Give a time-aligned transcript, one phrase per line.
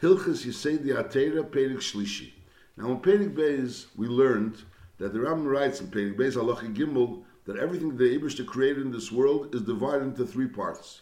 [0.00, 2.30] Hilchas Yesodei Hatorah Perik Shlishi.
[2.76, 4.62] Now in Perik Beis we learned
[4.98, 8.92] that the Rambam writes in Perik Beis Halacha Gimel that everything the Eibushter created in
[8.92, 11.00] this world is divided into three parts.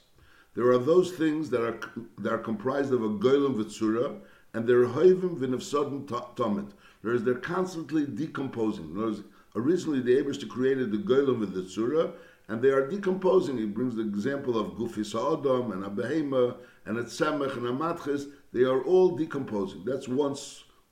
[0.54, 1.78] There are those things that are
[2.16, 4.18] that are comprised of a goylem v'tzura,
[4.54, 6.72] and they're hoivim v'nefsodin tomit.
[7.02, 8.96] Whereas they're constantly decomposing.
[8.96, 9.24] Words,
[9.54, 12.12] originally, the Eibushter created the goylem v'tzura,
[12.48, 13.58] and they are decomposing.
[13.58, 16.56] He brings the example of Gufis Ha'adam and Abehema
[16.86, 18.28] and Etzemech and Amatches.
[18.56, 19.84] They are all decomposing.
[19.84, 20.34] That's one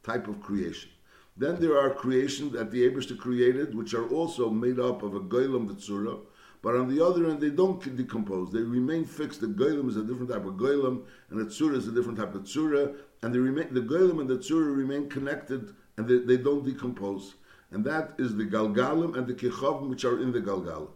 [0.02, 0.90] type of creation.
[1.34, 5.20] Then there are creations that the Abishta created, which are also made up of a
[5.20, 6.20] Goylam Vitsura,
[6.60, 8.52] but on the other end, they don't decompose.
[8.52, 9.40] They remain fixed.
[9.40, 12.34] The Goylam is a different type of Goylam, and the Tsura is a different type
[12.34, 16.36] of Tsura, and they remain, the Goylam and the Tsura remain connected, and they, they
[16.36, 17.36] don't decompose.
[17.70, 20.90] And that is the Galgalim and the Kechavim, which are in the Galgalim.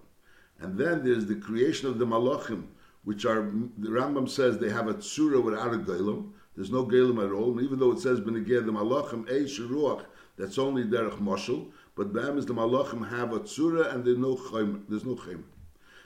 [0.60, 2.64] And then there's the creation of the Malachim,
[3.04, 6.32] which are, the Rambam says they have a Tsura without a Goylam.
[6.58, 7.56] There's no Goylam at all.
[7.56, 10.04] And even though it says, Benegir, the Malachim, Eish, Ruach,
[10.36, 11.68] that's only Derech Moshel.
[11.94, 14.84] But Bam is the Malachim have a Tsura and there's no Chaim.
[14.88, 15.44] There's no Chaim.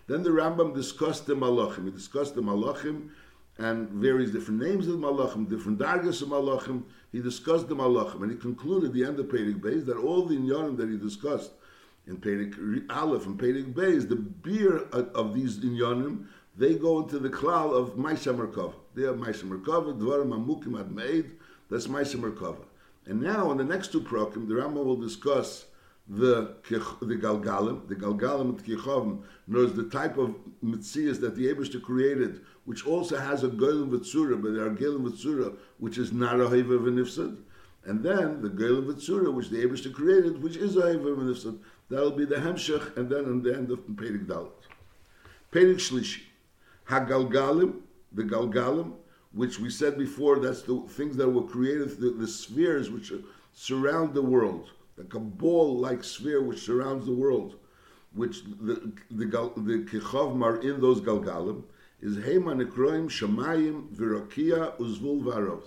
[0.09, 1.87] Then the Rambam discussed the Malachim.
[1.87, 3.09] He discussed the Malachim
[3.57, 6.83] and various different names of the Malachim, different dargas of Malachim.
[7.13, 10.37] He discussed the Malachim, and he concluded the end of Pedig Beis that all the
[10.37, 11.53] inyanim that he discussed
[12.07, 16.27] in Pedig Aleph and Pedig Beis, the beer of these inyanim,
[16.59, 18.75] they go into the klal of Maisha Merkava.
[18.95, 21.33] They have Maisha Merkava, Dvarim Amukim Ad Meid,
[21.71, 22.65] that's Maisha Merkava.
[23.07, 25.67] And now in the next two prokim, the Rambam will discuss
[26.09, 26.57] the
[27.01, 30.35] the Galgalim, the Galgalim and Kichavim, knows the type of
[30.65, 35.09] Mitzias that the Abishta created, which also has a Golim Vitsura, but there are Golim
[35.09, 37.37] Vitsura, which is not a Haiva.
[37.85, 41.59] And then the Golim Vitsura, which the Abishta created, which is a Haiva V'nifsad.
[41.89, 44.51] That'll be the Hemshech, and then in the end of Pedig Dalit.
[45.51, 46.23] Pedig Shlishi.
[46.89, 47.81] Hagalgalim,
[48.15, 48.95] the Galgalim,
[49.33, 53.13] which we said before, that's the things that were created, the, the spheres which
[53.53, 57.57] surround the world like a ball-like sphere which surrounds the world,
[58.15, 61.63] which the the are in those galgalim,
[62.01, 65.65] is Hema Nekroim Shemayim Virakia Uzvul Varos.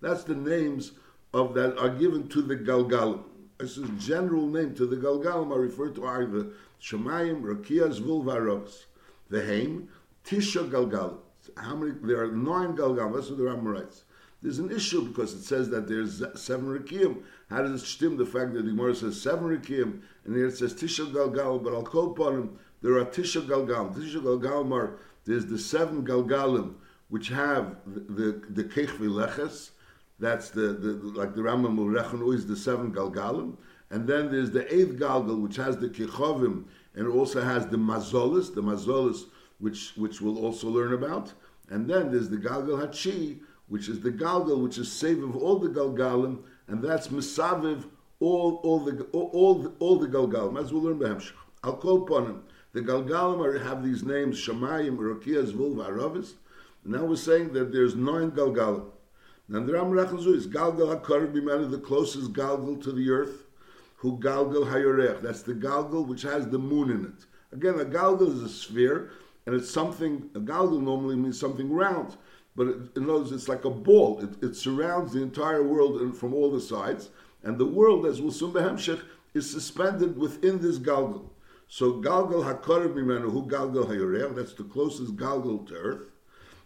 [0.00, 0.92] That's the names
[1.32, 3.22] of that are given to the galgalim.
[3.58, 6.48] This is general name to the galgalim are referred to either
[6.80, 8.84] Shemayim, Rakia, Zvul Varos.
[9.30, 9.88] The Haim,
[10.24, 11.18] Tisha Galgalim.
[11.56, 11.92] How many?
[12.02, 13.14] There are nine galgalim.
[13.14, 14.04] That's what the Rambam writes.
[14.42, 17.22] There's an issue because it says that there's seven Rikim.
[17.48, 20.56] How does it stem the fact that the Gemara says seven Rikim and here it
[20.56, 23.94] says Tisha Galgal, but I'll call upon him, there are Tisha Galgal.
[23.94, 26.74] Tisha Galgal are, there's the seven Galgalim
[27.08, 29.70] which have the, the, the
[30.18, 33.56] that's the, the, like the Rambam Urechon is the seven Galgalim.
[33.90, 38.54] And then there's the eighth Galgal, which has the Kechovim, and also has the Mazolis,
[38.54, 39.24] the Mazolis,
[39.58, 41.32] which, which we'll also learn about.
[41.70, 45.58] And then there's the Galgal Hachi, which is the Galgal, which is save of all
[45.58, 47.84] the Galgalim, and that's Misaviv,
[48.20, 50.60] all, all the all, all the, all the Galgalim.
[50.60, 51.32] As we'll learn Behemshach.
[51.62, 52.42] I'll call upon him.
[52.72, 56.34] The Galgalim are, have these names Shemayim, Rokia, Zvul, Aravis.
[56.84, 58.90] Now we're saying that there's nine Galgalim.
[59.48, 63.44] Now the Ram Rechazu is Galgal HaKarev Bimenu, the closest Galgal to the earth,
[63.96, 65.22] who Galgal Hayorech.
[65.22, 67.26] That's the Galgal which has the moon in it.
[67.52, 69.10] Again, a Galgal is a sphere,
[69.46, 72.16] and it's something, a Galgal normally means something round
[72.56, 74.20] but it, in words, it's like a ball.
[74.20, 77.10] It, it, surrounds the entire world from all the sides,
[77.42, 79.02] and the world, as we'll soon behemshech,
[79.34, 81.30] is suspended within this galgal.
[81.66, 84.36] So galgal hakarev mimenu hu galgal hayorech.
[84.36, 86.10] That's the closest galgal to earth.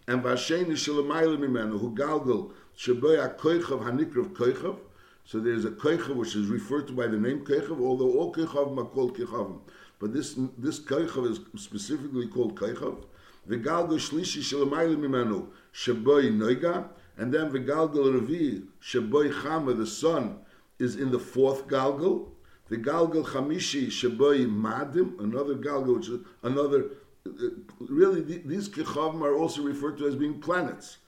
[0.06, 4.78] And vasheni shalamayla mimenu hu galgal sheboy hakoichav hanikrav koichav.
[5.24, 8.78] So there's a koichav which is referred to by the name koichav, although all koichavim
[8.78, 9.60] are called koichavim.
[9.98, 13.04] But this this koichav is specifically called koichav.
[13.48, 15.48] V'galgal shlishi shalamayla mimenu
[15.78, 20.38] Shaboy Noiga, and then Vigalgal Revi, Shaboy Chama, the sun,
[20.78, 22.26] is in the fourth Galgal.
[22.68, 26.86] The Galgal Chamishi, Shaboy Madim, another Galgal, which is another.
[27.26, 27.48] Uh,
[27.80, 30.98] really, these Kechavim are also referred to as being planets.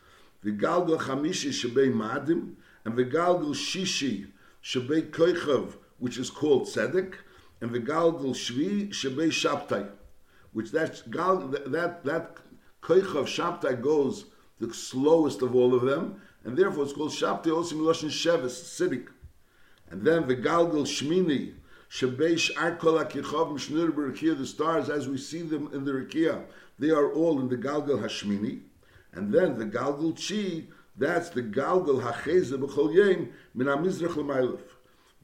[0.43, 4.29] The Galgal Chamishi, Shaboy Madim, and the Galgal Shishi,
[4.63, 7.15] Shaboy Koichav, which is called Tzedek,
[7.61, 9.89] and the Galgal Shvi, Shaboy Shabtai,
[10.53, 12.37] which that that that, that
[12.83, 14.27] Koichav Shabtai goes
[14.59, 19.09] the slowest of all of them, and therefore it's called Shabtai Osim Loshin Sheves, Siddiq.
[19.91, 21.55] And then the Galgal Shmini,
[21.91, 26.45] Shabesh Arkol HaKichav Mishnur B'Rikia, the stars as we see them in the Rikia,
[26.79, 28.61] they are all in the Galgal Hashmini.
[29.13, 34.61] And then the Galgal Chi, that's the Galgal Hacheze B'chol Yem Min HaMizrach L'Mailef.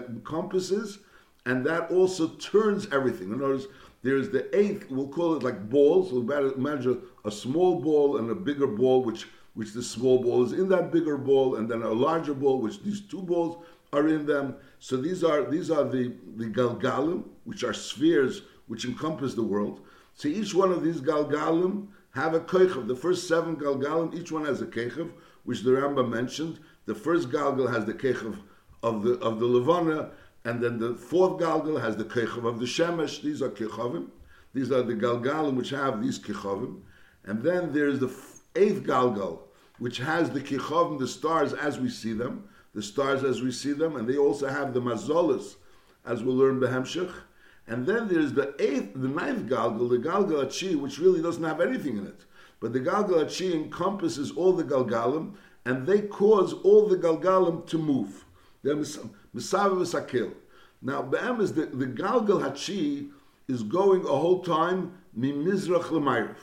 [0.09, 0.99] encompasses
[1.47, 3.33] and that also turns everything.
[3.33, 3.67] In other words,
[4.03, 6.11] there's the eighth, we'll call it like balls.
[6.11, 10.45] So we'll imagine a small ball and a bigger ball, which which the small ball
[10.45, 14.07] is in that bigger ball, and then a larger ball, which these two balls are
[14.07, 14.57] in them.
[14.81, 19.81] So these are these are the the galgalim, which are spheres which encompass the world.
[20.15, 22.87] So each one of these galgalim have a keichav.
[22.87, 25.11] The first seven galgalim, each one has a keichav,
[25.45, 26.59] which the Rambam mentioned.
[26.87, 28.39] The first galgal has the keichav
[28.83, 30.11] of the of the levana,
[30.45, 33.23] and then the fourth galgal has the keichav of the shemesh.
[33.23, 34.09] These are kechavim.
[34.55, 36.81] These are the galgalim which have these kechavim.
[37.25, 38.11] And then there's the
[38.55, 39.41] eighth galgal,
[39.79, 43.73] which has the kechavim, the stars as we see them, the stars as we see
[43.73, 45.57] them, and they also have the mazolas,
[46.05, 47.13] as we'll learn behemshech.
[47.67, 51.61] And then there's the eighth, the ninth galgal, the galgal achi, which really doesn't have
[51.61, 52.25] anything in it.
[52.61, 55.35] But the galgal achi encompasses all the galgalim,
[55.67, 58.25] and they cause all the galgalim to move.
[58.63, 58.77] They're
[60.81, 63.11] Now, be'em is the, the galgal hachi
[63.49, 66.37] is going a whole time mimizrach l'mayrav.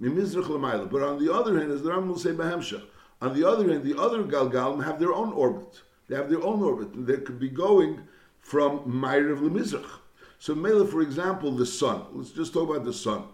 [0.00, 0.90] Mimizrach l'mayrav.
[0.90, 2.82] But on the other hand, as the Rambam will say behemshach,
[3.22, 5.82] on the other hand, the other galgalim have their own orbit.
[6.08, 7.06] They have their own orbit.
[7.06, 8.00] They could be going
[8.40, 10.00] from Mayrav Lemizrach.
[10.40, 12.02] So Mela, for example, the sun.
[12.12, 13.24] Let's just talk about the sun.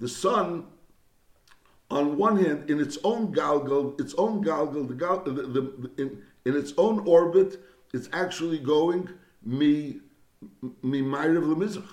[0.00, 0.64] The sun,
[1.90, 6.22] on one hand, in its own galgal, its own galgal, the, gal, the, the, in,
[6.44, 7.60] in its own orbit,
[7.94, 9.08] it's actually going
[9.42, 10.00] mi
[10.82, 11.88] mi Lemizrach.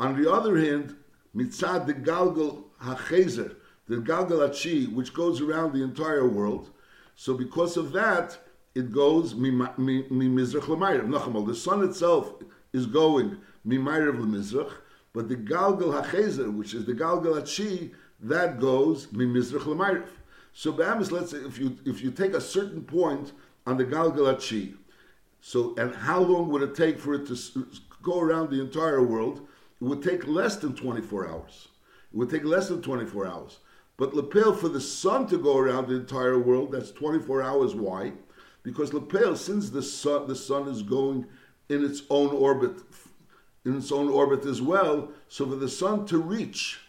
[0.00, 0.96] On the other hand,
[1.36, 3.54] mitzad the galgal hachezer,
[3.86, 6.70] the galgal achi, which goes around the entire world.
[7.14, 8.38] So because of that,
[8.74, 11.46] it goes mi mizrach l'mayrav.
[11.46, 12.34] The sun itself
[12.72, 14.72] is going Mimayrav Lemizrach,
[15.12, 17.92] but the Galgal HaChezer, which is the Galgal Achi,
[18.22, 20.08] that goes Mimizrach Lemayrav.
[20.52, 23.32] So Bahamas, let's say if you if you take a certain point
[23.66, 24.74] on the Galgal Achi,
[25.40, 27.66] so and how long would it take for it to
[28.02, 29.46] go around the entire world?
[29.80, 31.68] It would take less than 24 hours.
[32.12, 33.58] It would take less than 24 hours.
[33.96, 37.74] But Lepel, for the sun to go around the entire world, that's 24 hours.
[37.74, 38.12] Why?
[38.62, 41.26] Because Lepel, since the sun, the sun is going
[41.68, 42.76] in its own orbit
[43.64, 45.10] in its own orbit as well.
[45.28, 46.80] So for the sun to reach,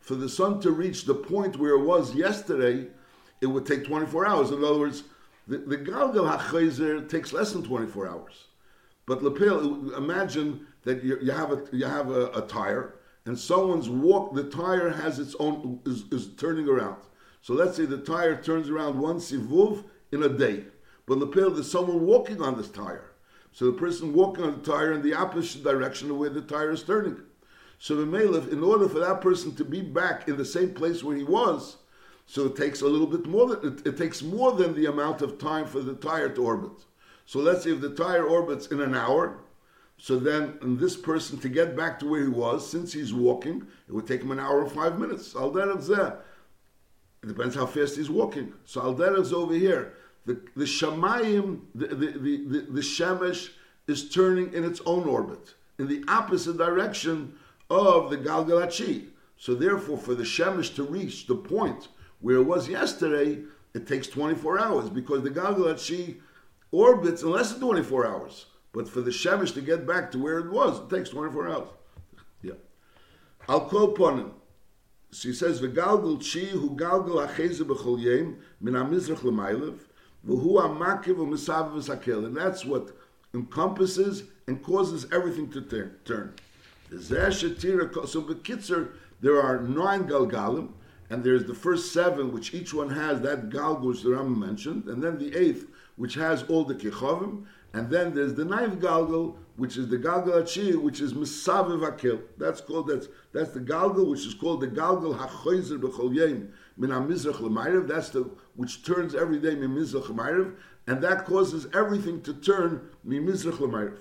[0.00, 2.88] for the sun to reach the point where it was yesterday,
[3.40, 4.50] it would take 24 hours.
[4.50, 5.04] In other words,
[5.46, 8.46] the, the Galgal HaChayzer takes less than 24 hours.
[9.06, 12.94] But Lepel, imagine that you, you have, a, you have a, a, tire,
[13.24, 16.96] and someone's walk, the tire has its own, is, is turning around.
[17.42, 20.64] So let's say the tire turns around one sivuv in a day.
[21.06, 23.10] But Lepel, there's someone walking on this tire.
[23.52, 26.70] So the person walking on the tire in the opposite direction of where the tire
[26.70, 27.20] is turning.
[27.82, 31.02] So the Melech, in order for that person to be back in the same place
[31.02, 31.78] where he was,
[32.26, 35.22] so it takes a little bit more than it, it takes more than the amount
[35.22, 36.84] of time for the tire to orbit.
[37.24, 39.38] So let's say if the tire orbits in an hour,
[39.96, 43.92] so then this person to get back to where he was, since he's walking, it
[43.94, 45.34] would take him an hour and five minutes.
[45.34, 45.70] Al there.
[47.22, 48.52] It depends how fast he's walking.
[48.66, 49.94] So Al is over here
[50.26, 53.52] the, the Shamayim, the, the, the, the, Shemesh
[53.86, 57.34] is turning in its own orbit, in the opposite direction
[57.70, 59.06] of the Galgalachi.
[59.36, 61.88] So therefore, for the Shemesh to reach the point
[62.20, 66.16] where it was yesterday, it takes 24 hours because the Galgalachi
[66.72, 68.46] orbits in less than 24 hours.
[68.72, 71.68] But for the Shemesh to get back to where it was, it takes 24 hours.
[72.42, 72.54] Yeah.
[73.48, 74.32] I'll quote upon him.
[75.12, 79.80] So he says, "V'galgal chi hu galgal acheze b'chol yem min ha-mizrach l'maylev
[80.22, 82.96] and that's what
[83.32, 85.62] encompasses and causes everything to
[86.04, 86.34] turn.
[86.90, 86.96] So
[88.22, 88.88] Bekitzer,
[89.20, 90.72] there are nine Galgalim,
[91.08, 94.86] and there's the first seven, which each one has that Galgal, which the Rambam mentioned,
[94.86, 95.66] and then the eighth,
[95.96, 97.44] which has all the Kechavim,
[97.74, 102.20] and then there's the ninth Galgal, which is the Galgal Achi, which is Misaviv Akil.
[102.38, 106.90] That's called, that's, that's the Galgal, which is called the Galgal HaChoizer B'chol Yem, Min
[106.90, 110.54] HaMizrach That's the which turns every day mimizrach l'mayrav,
[110.86, 114.00] and that causes everything to turn mimizrach l'mayrav.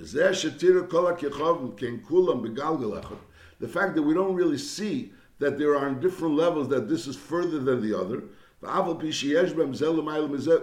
[0.00, 0.06] The
[3.68, 7.58] fact that we don't really see that there are different levels, that this is further
[7.58, 8.22] than the other,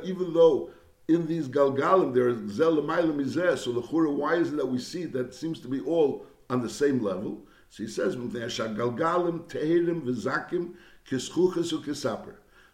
[0.04, 0.70] even though
[1.10, 4.80] in these galgalim there is zel mizeh, so the chura, why is it that we
[4.80, 7.46] see that seems to be all on the same level?
[7.70, 10.76] So he says, galgalim tehirim v'zakim.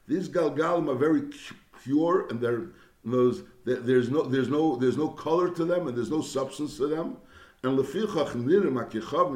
[0.07, 1.23] These galgalim are very
[1.83, 2.67] pure, and they're
[3.03, 6.87] those, there's no there's no there's no color to them, and there's no substance to
[6.87, 7.17] them.
[7.63, 9.31] And lefichach nirim akichav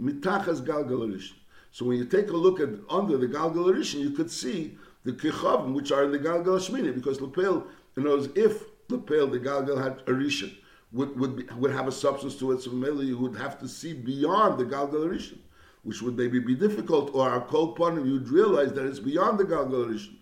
[0.00, 1.32] mitachas
[1.70, 5.72] So when you take a look at under the galgal you could see the kichavim
[5.72, 10.54] which are in the galgal hashmini, because lepel knows if lepel the galgal had arishin
[10.92, 13.68] would would be, would have a substance to it, so maybe you would have to
[13.68, 15.38] see beyond the galgal arishin.
[15.82, 19.44] which would maybe be difficult, or our cold partner, you'd realize that it's beyond the
[19.44, 20.16] Galgal Rishon.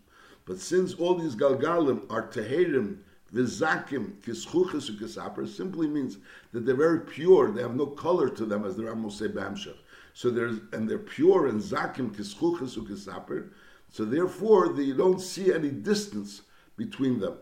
[0.49, 2.97] But since all these Galgalim are Teherim,
[3.35, 6.17] Vizakim, Kischuchis, Kisaper, simply means
[6.53, 9.77] that they're very pure, they have no color to them, as the Rambam say Bamshach.
[10.15, 13.51] So there's, and they're pure and Zakim, Kischuchis, Kisaper.
[13.91, 16.41] So therefore, they don't see any distance
[16.79, 17.35] between them.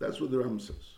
[0.00, 0.94] That's what the Rambam says.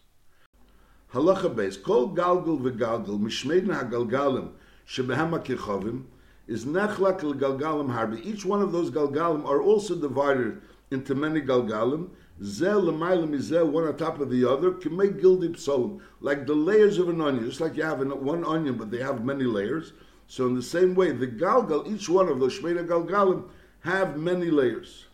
[1.12, 4.52] Halacha base, kol galgal v'galgal, mishmeidin ha-galgalim,
[4.86, 6.04] shebehem ha-kirchovim,
[6.46, 8.24] is nechlak galgalim harbi.
[8.24, 12.10] Each one of those galgalim are also divided into many galgalim.
[12.42, 16.54] Zeh l'maylam izeh, one on top of the other, can make gildi psolim, like the
[16.54, 19.92] layers of an onion, just like you have one onion, but they have many layers.
[20.28, 23.48] So in the same way, the galgal, each one of those shmeina galgalim,
[23.80, 25.06] have many layers.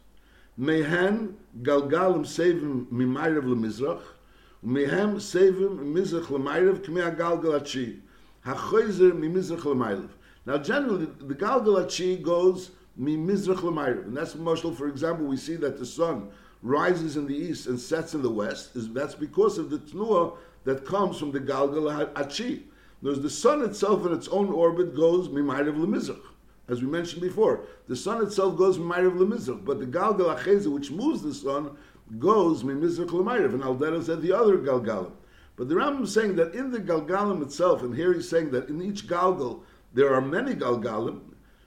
[0.58, 4.02] Mehen galgalim sevim mimayrav lemizrach,
[4.64, 8.00] mehem sevim mizrach lemayrav k'mei galgal atchi.
[8.44, 10.10] Hachoizer mimizrach lemayrav.
[10.46, 12.70] Now, generally, the Galgalachi goes
[13.00, 14.74] mimizrach l'mayrav, and that's marshal.
[14.74, 16.30] For example, we see that the sun
[16.62, 18.70] rises in the east and sets in the west.
[18.74, 22.62] That's because of the tnua that comes from the Galgalachi.
[23.02, 26.22] There's the sun itself in its own orbit goes mimayrav l'mizrach.
[26.68, 31.20] As we mentioned before, the sun itself goes mimayrav l'mizrach, but the Galgalacheza, which moves
[31.20, 31.76] the sun,
[32.18, 35.12] goes mimizrach l'mayrav, and Aldera said the other Galgalim.
[35.56, 38.70] But the Rambam is saying that in the Galgalim itself, and here he's saying that
[38.70, 39.60] in each Galgal
[39.92, 41.20] there are many Galgalim.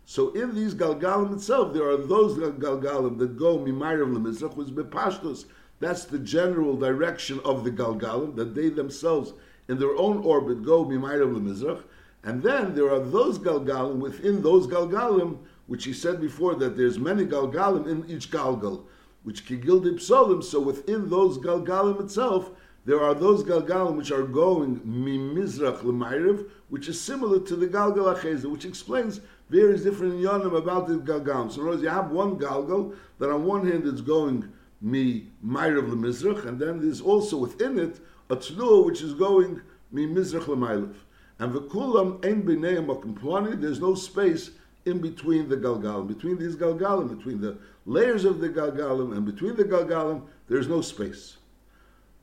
[0.10, 5.48] So in these Galgalim itself, there are those Galgalim that go Mimayrav Lemizrach, which Bepashtos.
[5.82, 9.34] That's the general direction of the Galgalim, that they themselves,
[9.68, 11.84] in their own orbit, go Mimayrav Lemizrach.
[12.24, 16.98] And then there are those Galgalim within those Galgalim, which he said before that there's
[16.98, 18.86] many Galgalim in each Galgal,
[19.24, 20.42] which Kigildi Psolim.
[20.42, 22.52] So within those Galgalim itself,
[22.88, 28.16] there are those Galgalim which are going Mimizrach Lemayrav, which is similar to the Galgal
[28.16, 31.52] Acheza, which explains various different yonim about the Galgal.
[31.52, 34.48] So in words, you have one Galgal that on one hand is going
[34.80, 39.60] Mi Mayrav Lemizrach, and then there's also within it a Tznuah which is going
[39.92, 40.96] Mi Mizrach Lemayrav.
[41.40, 44.52] And Vekulam Ein B'nei Makamplani, there's no space
[44.86, 49.58] in between the Galgalim, between these Galgalim, between the layers of the Galgalim, and between
[49.58, 51.37] the Galgalim, there's no space.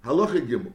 [0.05, 0.73] Halacha Gimel.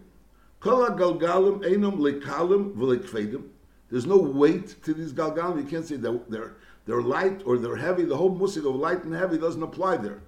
[0.59, 3.43] Kol galgalim lekalim.
[3.89, 5.57] There's no weight to these galgalim.
[5.57, 6.55] You can't say they're, they're,
[6.85, 8.03] they're light or they're heavy.
[8.03, 10.21] The whole musik of light and heavy doesn't apply there.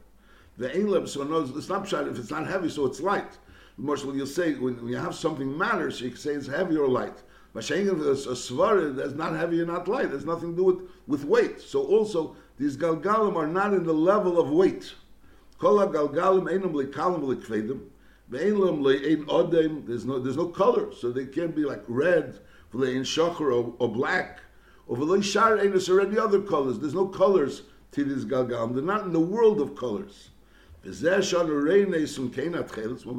[0.57, 3.37] The einleb, so no, it's not shot if it's not heavy, so it's light.
[3.77, 7.15] Marshal, you'll say when, you have something matters, you can say it's heavy or light.
[7.53, 10.89] But saying a, svara that's not heavy or not light, has nothing to do with,
[11.07, 11.61] with weight.
[11.61, 14.93] So also, these galgalim are not in the level of weight.
[15.57, 17.81] Kol galgalim einam lekalim v'lekvedim.
[18.31, 23.75] There's no there's no color, so they can't be like red, for the shachar or,
[23.77, 24.39] or black,
[24.87, 26.79] or or any other colors.
[26.79, 28.73] There's no colors to this galgam.
[28.73, 30.29] They're not in the world of colors.
[30.83, 30.99] When we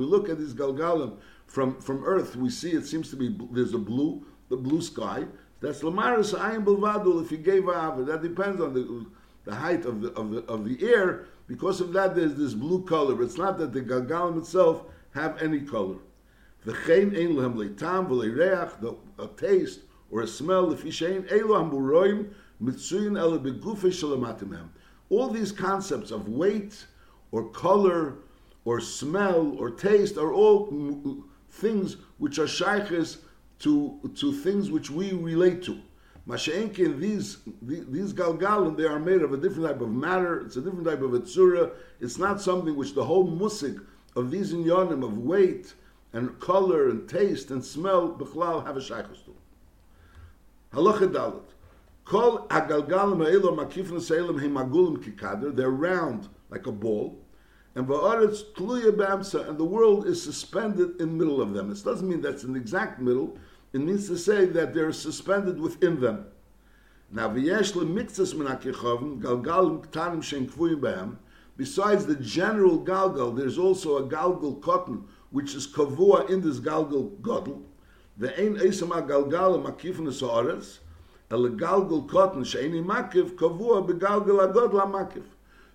[0.04, 3.78] look at this galgalim from, from Earth, we see it seems to be there's a
[3.78, 5.26] blue, the blue sky.
[5.60, 7.22] That's lamaris ayin bilvadul.
[7.22, 9.04] If you gave av, that depends on the
[9.44, 11.26] the height of the of the of the air.
[11.46, 13.22] Because of that, there's this blue color.
[13.22, 15.96] It's not that the galgalim itself have any color.
[16.64, 22.30] The V'chein ein lehem leitam v'leireach, a taste or a smell, if shein elo hamuroim
[22.62, 24.68] mitzuyin ele begufe shalamatim
[25.10, 26.86] All these concepts of weight
[27.30, 28.18] or color
[28.64, 33.18] or smell or taste are all things which are shaykhs
[33.60, 35.80] to, to things which we relate to.
[36.28, 40.60] Masha'enkin, these, these galgalim, they are made of a different type of matter, it's a
[40.60, 43.76] different type of etzura, it's not something which the whole musik
[44.14, 45.74] of these inyanim of weight
[46.12, 49.34] and color and taste and smell, b'chlal have a shaykhus to.
[50.72, 51.42] Halacha dalit.
[52.04, 55.54] Kol agalgal ma'ilo makifn selim himagulim kikader.
[55.54, 57.18] They're round like a ball.
[57.74, 59.48] And va'aretz tluya b'amsa.
[59.48, 61.70] And the world is suspended in middle of them.
[61.70, 63.38] It doesn't mean that's an exact middle.
[63.72, 66.26] It means to say that they're suspended within them.
[67.10, 71.16] Now v'yesh lemiktzas min galgalim ktanim shen kvuyim b'am.
[71.56, 77.20] Besides the general galgal, there's also a galgal cotton which is kavua in this galgal
[77.22, 77.62] gadol.
[78.16, 80.78] The ein esama galgal makif nesares,
[81.30, 85.24] el galgal cotton sheini makif kavua begalgal agadol makif.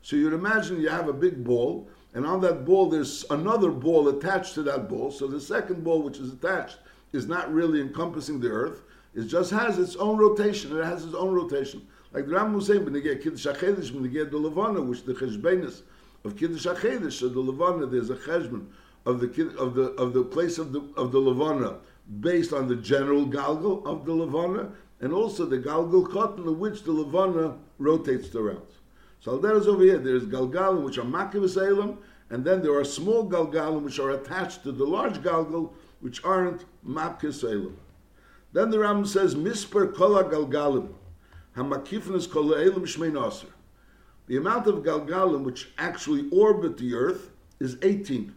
[0.02, 4.08] So you imagine you have a big ball, and on that ball there's another ball
[4.10, 5.12] attached to that ball.
[5.12, 6.78] So the second ball which is attached
[7.14, 8.82] is not really encompassing the earth.
[9.14, 10.78] It just has its own rotation.
[10.78, 11.88] It has its own rotation.
[12.18, 15.84] Like the Rambam was saying, B'negeh Kiddush HaChedesh, B'negeh the Levana, which the Cheshbenis
[16.26, 18.66] of Kiddush HaChedesh, so the Levana, there's a Cheshbon
[19.06, 21.76] of the, of the, of the place of the, of the Levana,
[22.20, 26.82] based on the general Galgal of the Levana, and also the Galgal Cotton, in which
[26.82, 28.66] the Levana rotates around.
[29.20, 30.00] So that is over here.
[30.00, 32.00] There's Galgalim, which are Makiv Elam,
[32.32, 35.70] and then there are small Galgalim, which are attached to the large Galgal,
[36.00, 37.78] which aren't Makiv Elam.
[38.54, 40.96] Then the Ram says, Misper Kola Galgalim,
[41.58, 43.46] Hamakifnas Kola Elam Shmein.
[44.28, 48.34] The amount of Galgalim which actually orbit the earth is 18.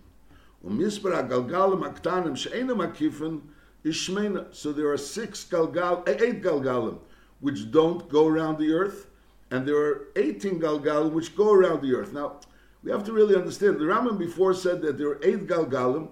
[0.65, 3.43] Misper Galgalim Aktanim She'ena Makifin
[3.85, 4.55] is Shmeina.
[4.55, 6.99] So there are six Galgal, eh, eight Galgalim
[7.41, 9.07] which don't go around the earth,
[9.51, 12.13] and there are 18 Galgalim which go around the earth.
[12.13, 12.41] Now,
[12.83, 16.09] we have to really understand, the Rambam before said that there are eight Galgalim,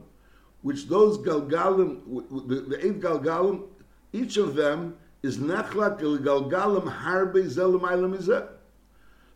[0.62, 3.66] which those Galgalim, the, the eight Galgalim,
[4.12, 8.48] each of them is Nechlak Galgalim Harbe Zelam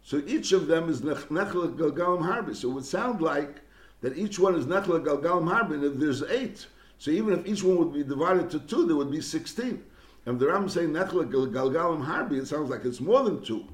[0.02, 2.54] So each of them is Nechlak Galgalim Harbe.
[2.54, 3.60] So it would sound like
[4.00, 6.66] that each one is Nechlak Galgalim Harbe, and if there's eight,
[7.02, 9.82] so even if each one would be divided to two, there would be 16.
[10.24, 13.64] And the Ram saying Nechla Galgalim Harbi, it sounds like it's more than two.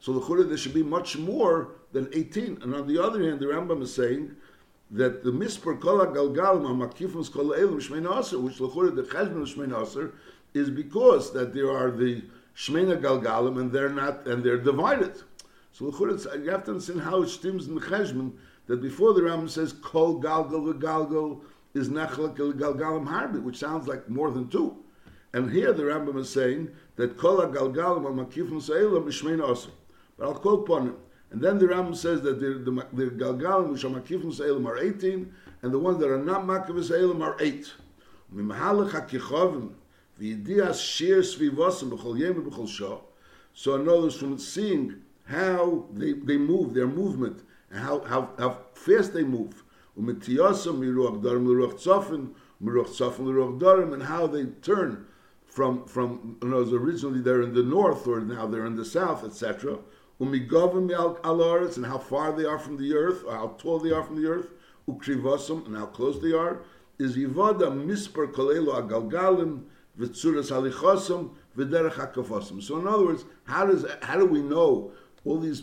[0.00, 2.58] So the Chura, there should be much more than 18.
[2.62, 4.34] And on the other hand, the Rambam is saying
[4.90, 9.80] that the Mispar Kola Galgalim Makifus Kola Elim Shmeina Aser, which the Chura, the Shmeina
[9.80, 10.14] Aser,
[10.54, 12.22] is because that there are the
[12.56, 15.14] Shmeina Galgalim and they're not, and they're divided.
[15.72, 18.32] So you have to understand how it stems in the Cheshman
[18.66, 21.40] that before the Rambam says Kol Galgal Galgal
[21.74, 24.76] is Nechlek Galgalim Harbi, which sounds like more than two.
[25.32, 29.70] And here the Rambam is saying that Kol Galgalim are Makifim Sa'ilam Mishmein Osir.
[30.18, 30.94] But I'll quote upon it.
[31.30, 34.76] And then the Rambam says that the, the, the Galgalim which are Makifim Sa'ilam are
[34.76, 35.32] 18,
[35.62, 37.72] and the ones that are not Makifim Sa'ilam are 8.
[38.34, 39.72] Mimhalach HaKichovim
[43.54, 48.30] So in other words, from seeing how they, they move, their movement, and how, how,
[48.38, 49.64] how fast they move,
[49.96, 50.22] and
[54.02, 55.06] how they turn
[55.44, 59.24] from from you know, originally they're in the north or now they're in the south,
[59.24, 59.78] etc.
[60.18, 64.28] And how far they are from the earth, or how tall they are from the
[64.28, 64.52] earth.
[64.86, 66.62] And how close they are.
[66.98, 69.64] Is yivada misper kolelo agalgalim
[70.02, 72.62] v'tzuras halichosam v'derech hakafosam.
[72.62, 74.92] So in other words, how does how do we know
[75.24, 75.62] all these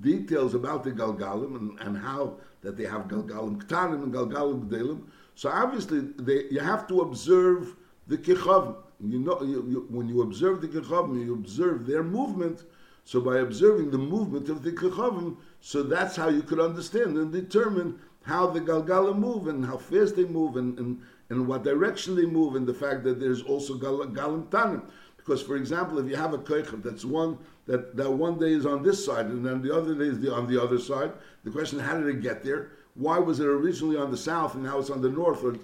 [0.00, 5.02] details about the galgalim and, and how that they have galgalim ktanim and galgalim gdelim?
[5.34, 10.22] So obviously, they, you have to observe the kichavim you know, you, you, when you
[10.22, 12.64] observe the Kechavim, you observe their movement.
[13.04, 17.32] So by observing the movement of the Kechavim, so that's how you could understand and
[17.32, 22.16] determine how the galgalim move and how fast they move and, and, and what direction
[22.16, 24.82] they move and the fact that there's also Galim Tanim.
[25.16, 27.36] Because, for example, if you have a Keichav that's one
[27.66, 30.32] that, that one day is on this side and then the other day is the,
[30.32, 31.12] on the other side,
[31.44, 32.70] the question, how did it get there?
[32.94, 35.44] Why was it originally on the south and now it's on the north?
[35.44, 35.56] Or,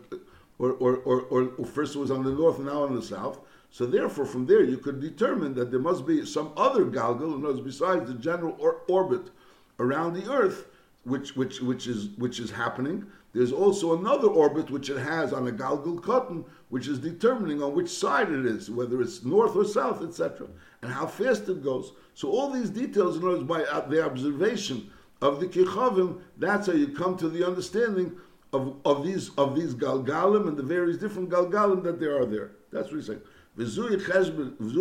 [0.58, 3.40] or, or, or, or first it was on the north and now on the south.
[3.70, 7.44] So therefore, from there you could determine that there must be some other galgal, in
[7.44, 9.30] other besides the general or, orbit
[9.80, 10.66] around the Earth,
[11.02, 13.04] which which which is which is happening.
[13.34, 17.74] There's also another orbit which it has on a galgal cotton, which is determining on
[17.74, 20.46] which side it is, whether it's north or south, etc.,
[20.82, 21.92] and how fast it goes.
[22.14, 24.88] So all these details, in other words, by uh, the observation
[25.20, 28.16] of the kichavim, that's how you come to the understanding
[28.52, 32.52] of, of these of these galgalim and the various different galgalim that there are there.
[32.70, 33.22] That's what he's saying.
[33.56, 34.72] These are the cheshbon of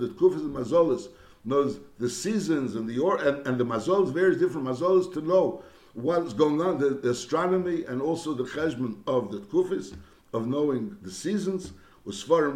[0.00, 1.08] the tkufes and mazolis.
[1.44, 5.62] Knows the seasons and the or and, and the mazolis, various different mazolis to know
[5.94, 9.96] what's going on, the, the astronomy and also the cheshbon of the kufis,
[10.32, 11.72] of knowing the seasons.
[12.04, 12.54] Be'am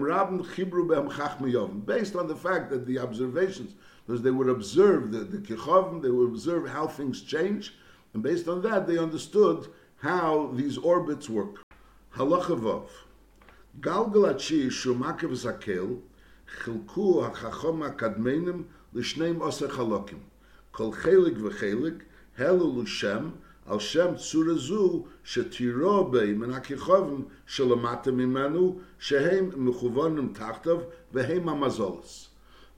[1.86, 3.74] Based on the fact that the observations
[4.06, 7.74] because they would observe the, the kichavim, they would observe how things change,
[8.14, 9.66] and based on that, they understood
[10.00, 11.62] how these orbits work.
[12.14, 12.88] Halacha Vav.
[13.80, 16.00] Galgal Achi Shumakev Zakel
[16.62, 18.64] Chilku HaChachom HaKadmenim
[19.02, 20.20] Chalokim
[20.72, 22.02] Kol Chelik
[22.38, 22.78] Helu
[23.68, 32.28] Al Shem Tzura Zu Shetiro HaKichavim Shelamata Mimenu Shehem Mechuvonim Tachtav V'Hem HaMazolis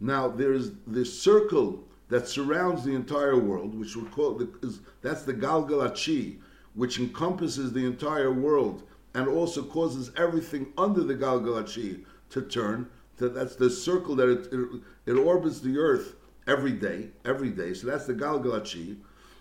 [0.00, 5.22] now there is this circle that surrounds the entire world, which we call is, that's
[5.22, 6.38] the Galgalachi,
[6.74, 12.88] which encompasses the entire world and also causes everything under the Galgalachi to turn.
[13.18, 16.14] That's the circle that it, it, it, orbits the earth
[16.46, 17.74] every day, every day.
[17.74, 18.98] So that's the Galgalachi.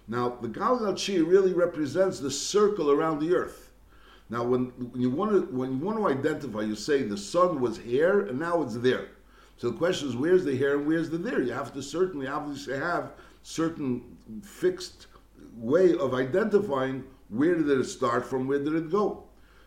[0.07, 3.71] Now the Galgalachi really represents the circle around the earth.
[4.29, 7.61] Now, when, when you want to when you want to identify, you say the sun
[7.61, 9.09] was here and now it's there.
[9.57, 11.41] So the question is, where's the here and where's the there?
[11.41, 15.07] You have to certainly obviously have certain fixed
[15.55, 19.23] way of identifying where did it start from, where did it go.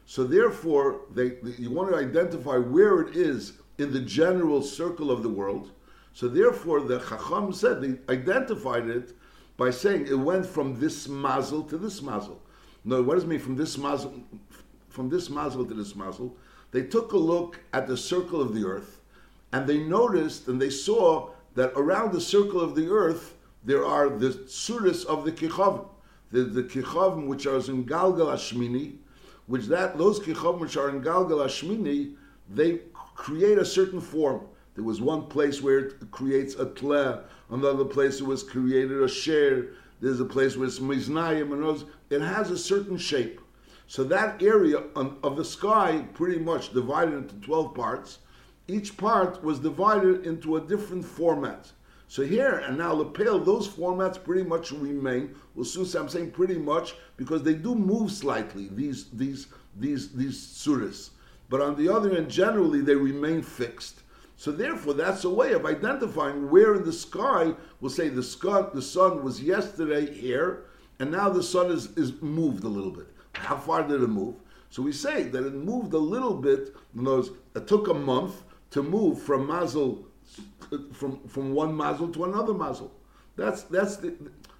[0.06, 5.22] So therefore, they, you want to identify where it is in the general circle of
[5.22, 5.70] the world.
[6.12, 9.14] So therefore, the Chacham said they identified it
[9.56, 12.40] by saying it went from this mazel to this mazel.
[12.84, 14.14] No, what does it mean from this mazel,
[14.88, 16.34] from this mazel to this mazel?
[16.72, 19.00] They took a look at the circle of the earth,
[19.52, 24.08] and they noticed and they saw that around the circle of the earth there are
[24.08, 25.86] the suras of the kichavim,
[26.30, 28.96] the, the kichavim which are in Galgal Ashmini,
[29.46, 32.14] which that those kichavim which are in Galgal Ashmini,
[32.50, 32.80] they
[33.14, 34.46] create a certain form.
[34.74, 39.08] There was one place where it creates a tle, another place it was created a
[39.08, 39.68] share.
[40.00, 41.84] There's a place where it's miznayim and those.
[42.08, 43.40] It has a certain shape.
[43.86, 48.18] So that area of the sky pretty much divided into 12 parts.
[48.68, 51.72] Each part was divided into a different format.
[52.06, 55.34] So here and now, Lepel, those formats pretty much remain.
[55.54, 58.68] Well, soon I'm saying pretty much because they do move slightly.
[58.72, 61.10] These these these these surahs,
[61.50, 64.00] but on the other hand, generally they remain fixed.
[64.36, 68.64] So therefore, that's a way of identifying where in the sky we'll say the sky
[68.72, 70.64] the sun was yesterday here,
[70.98, 73.08] and now the sun is is moved a little bit.
[73.34, 74.36] How far did it move?
[74.70, 76.74] So we say that it moved a little bit.
[76.94, 80.06] In words, it took a month to move from Mazel,
[80.92, 82.92] from, from one Mazel to another Mazel.
[83.36, 84.14] That's, that's, the,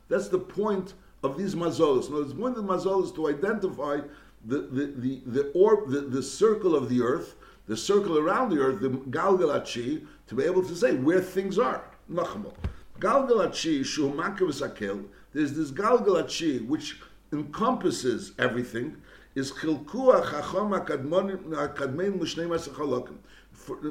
[0.09, 2.09] that's the point of these mazolas.
[2.09, 4.01] In other words, one of the mazolas to identify
[4.45, 7.35] the, the, the, the, orb, the, the circle of the earth,
[7.67, 11.85] the circle around the earth, the Galgalachi, to be able to say where things are.
[12.11, 12.53] Nachamo.
[12.99, 13.85] Galgalachi,
[15.33, 17.01] there's this Galgalachi which
[17.33, 18.97] encompasses everything
[19.35, 23.19] is chilkua chacham akadmein l'shnei masachalokim.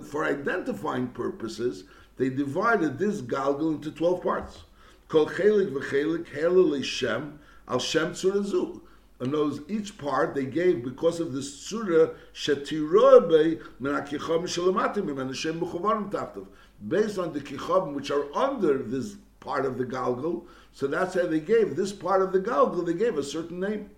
[0.04, 1.86] For identifying purposes,
[2.18, 4.64] they divided this galgal into 12 parts.
[5.08, 8.82] Kol chelik v'chelik helel shem al shem tzurazu.
[9.20, 15.30] And those each part they gave because of the surah shetirobe min hakicham shalamatim and
[15.30, 16.48] Hashem mechuvarim tachtav.
[16.88, 21.26] Based on the kicham which are under this part of the galgal, so that's how
[21.26, 23.90] they gave this part of the Galgal, they gave a certain name.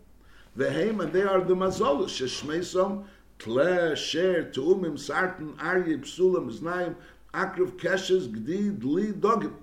[0.55, 3.05] The Haim, and they are the Mazolos, Sheshmesom,
[3.39, 6.95] Tle, Sher, Tuumim, Sartan, Arye, Psulam, Znaim,
[7.33, 9.53] Akrav, Keshes, Gdi, Dli, Dogim.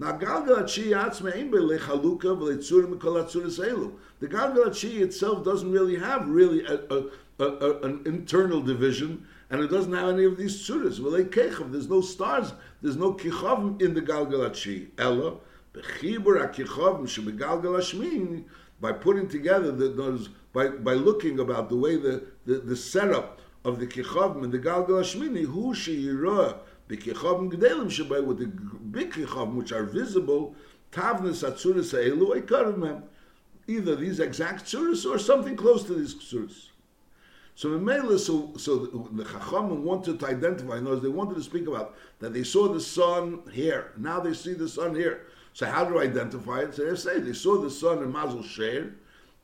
[0.00, 3.92] Now, Galgal Atzme Ein Lechaluka V'Leitzurim Elu.
[4.20, 9.60] The Galgal Achi itself doesn't really have really a, a, a, an internal division, and
[9.60, 11.70] it doesn't have any of these tzuras.
[11.70, 14.88] There's no stars, there's no kichav in the Galgal Achi.
[14.96, 15.36] Ella,
[18.80, 23.78] by putting together the, by, by looking about the way the, the, the setup of
[23.78, 25.04] the kichavim and the galgal
[25.44, 26.56] who sheirah
[26.90, 30.54] the shabay with the big which are visible,
[30.92, 33.02] tavnes atzuris ha'elu ekarim
[33.66, 36.70] Either these exact tzuris or something close to these tzuris.
[37.54, 38.78] So Mela, so so
[39.12, 40.78] the Chachamim wanted to identify.
[40.78, 43.92] In they wanted to speak about that they saw the sun here.
[43.98, 45.26] Now they see the sun here.
[45.52, 46.74] So how do I identify it?
[46.74, 48.94] So they say they saw the sun in Mazel Sher,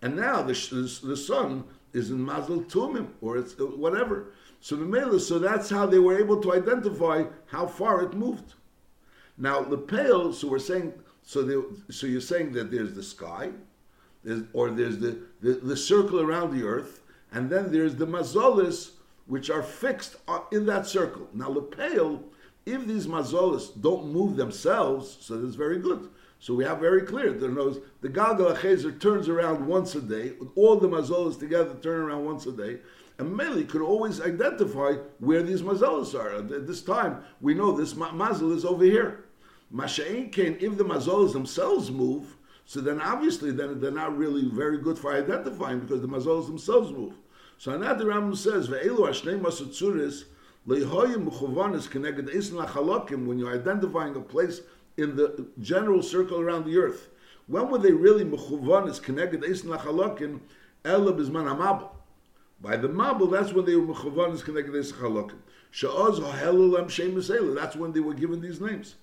[0.01, 4.33] and now the, the, the sun is in Mazel Tumim, or it's whatever.
[4.61, 8.55] So the so that's how they were able to identify how far it moved.
[9.39, 10.93] Now the pale, so we're saying,
[11.23, 13.51] so so you're saying that there's the sky,
[14.25, 18.93] there's, or there's the, the, the circle around the earth, and then there's the mazolis
[19.27, 21.29] which are fixed uh, in that circle.
[21.33, 22.25] Now the pale
[22.67, 26.11] if these mazolas don't move themselves, so that's very good.
[26.41, 27.33] So we have very clear.
[27.33, 30.33] There knows the Galgal turns around once a day.
[30.57, 32.81] All the mazolas together turn around once a day.
[33.19, 36.35] And Meli could always identify where these mazalas are.
[36.35, 39.25] At this time, we know this mazal is over here.
[39.75, 44.79] Masha'in came, if the mazalas themselves move, so then obviously then they're not really very
[44.79, 47.15] good for identifying because the mazalas themselves move.
[47.59, 50.25] So Anad Rambam says, Ve'elu Ashnei Masutzuris,
[50.67, 50.81] when
[53.39, 54.61] you're identifying a place
[54.97, 57.09] in the general circle around the earth,
[57.47, 60.41] when were they really mechuvanis connected isn lachalokim
[60.85, 61.96] ela bizman hamabel?
[62.67, 65.39] By the mabel, that's when they were mechuvanis connected isn lachalokim.
[65.71, 68.97] Sha'oz ha'helalam shem That's when they were given these names.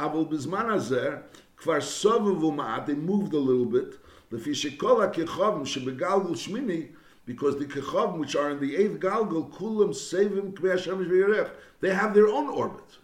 [0.00, 1.22] Abel bizman azer
[1.56, 3.94] kvar sovavu They moved a little bit.
[4.32, 6.88] Lefi shekola kechavim shebegalgul shmini
[7.24, 11.50] because the Kechavim, which are in the eighth Galgal, Kulam Sevim Kvei
[11.80, 12.98] they have their own orbit.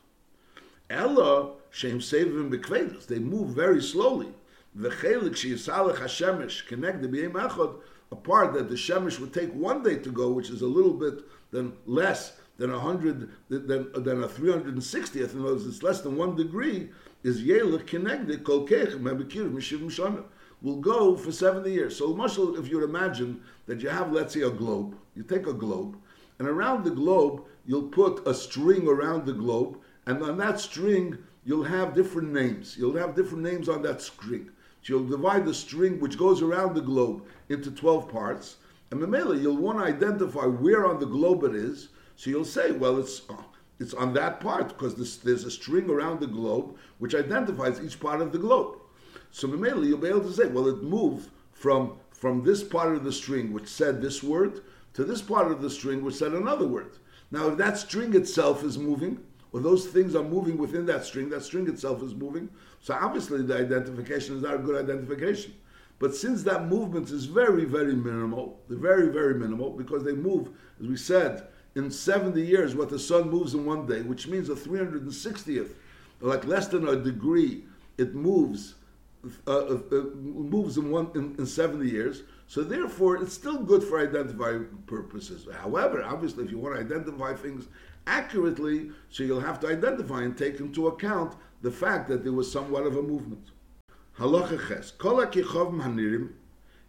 [0.91, 4.35] Ella, Shem Sevim Bekvedus, they move very slowly.
[4.75, 7.77] The Chelik Sheyisalach HaShemesh, connect the B'yem Echad,
[8.13, 10.95] a part that the Shemesh would take one day to go, which is a little
[10.95, 16.03] bit than less than a hundred, than, than a 360th, in other words, it's less
[16.03, 16.91] than one degree,
[17.23, 20.25] is Yelich connected, Kol Kech, Mebekir, Mishiv Mishana
[20.63, 21.97] will go for 70 years.
[21.97, 25.53] So, Marshall, if you imagine that you have, let's say, a globe, you take a
[25.53, 25.97] globe,
[26.39, 31.19] and around the globe, you'll put a string around the globe, and on that string,
[31.45, 32.77] you'll have different names.
[32.77, 34.51] You'll have different names on that string.
[34.85, 38.57] You'll divide the string which goes around the globe into 12 parts,
[38.91, 41.89] and Mamela, you'll want to identify where on the globe it is.
[42.17, 43.35] So you'll say, well, it's uh,
[43.79, 48.21] it's on that part because there's a string around the globe which identifies each part
[48.21, 48.77] of the globe.
[49.31, 53.05] So Mamela, you'll be able to say, well, it moved from from this part of
[53.05, 54.61] the string which said this word
[54.93, 56.99] to this part of the string which said another word.
[57.31, 59.21] Now, if that string itself is moving,
[59.53, 62.49] or those things are moving within that string, that string itself is moving,
[62.81, 65.55] so obviously the identification is not a good identification.
[65.99, 70.49] But since that movement is very, very minimal, very, very minimal, because they move,
[70.81, 74.49] as we said, in 70 years, what the sun moves in one day, which means
[74.49, 75.71] a 360th,
[76.21, 77.65] like less than a degree,
[77.99, 78.75] it moves
[79.47, 82.23] uh, uh, uh, moves in one in, in 70 years.
[82.47, 85.47] So therefore, it's still good for identifying purposes.
[85.61, 87.69] However, obviously, if you want to identify things
[88.11, 92.51] accurately, so you'll have to identify and take into account the fact that there was
[92.51, 93.51] somewhat of a movement.
[94.19, 94.91] Halacha ches.
[94.91, 96.31] Kol ha-kichovim hanirim,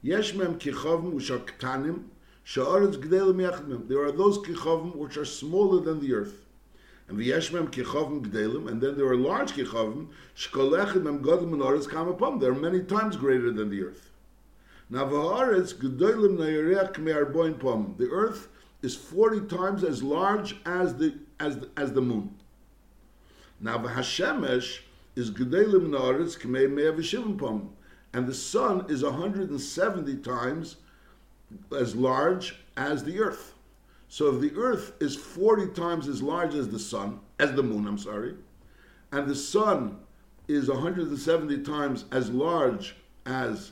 [0.01, 2.05] yesh mem kichovim which are ktanim,
[2.43, 6.45] she'aretz gdelim There are those kichovim which are smaller than the earth
[7.11, 11.61] and the yeshmem kichavim gdelim, and then there are large kichavim shkolechim em godim and
[11.61, 14.11] oretz kam They're many times greater than the earth.
[14.89, 17.95] Now v'haaretz gedolim nayireach me'arboin pom.
[17.97, 18.47] The earth
[18.81, 22.35] is forty times as large as the as the, as the moon.
[23.59, 24.79] Now v'hashemesh
[25.15, 27.73] is gedolim naaretz k'mei pom,
[28.13, 30.77] and the sun is hundred and seventy times
[31.77, 33.53] as large as the earth.
[34.07, 37.87] So if the earth is 40 times as large as the sun, as the moon,
[37.87, 38.35] I'm sorry,
[39.11, 39.99] and the sun
[40.49, 43.71] is 170 times as large as